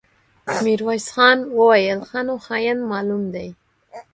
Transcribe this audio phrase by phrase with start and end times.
[0.63, 3.47] ميرويس خان وويل: ښه نو، خاين معلوم دی.